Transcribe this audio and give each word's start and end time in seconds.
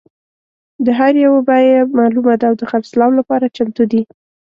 د 0.85 0.87
هر 0.99 1.13
یو 1.25 1.33
بیه 1.47 1.79
معلومه 1.97 2.33
ده 2.41 2.45
او 2.49 2.55
د 2.61 2.63
خرڅلاو 2.71 3.17
لپاره 3.19 3.53
چمتو 3.55 3.83
دي. 3.91 4.01